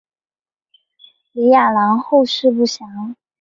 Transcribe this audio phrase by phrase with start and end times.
[1.33, 3.15] 李雅郎后事不详。